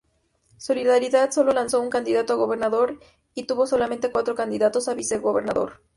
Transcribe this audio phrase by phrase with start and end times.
[0.57, 2.99] Solidaridad sólo lanzó un candidato a gobernador
[3.35, 5.73] y tuvo solamente cuatro candidatos a vicegobernador.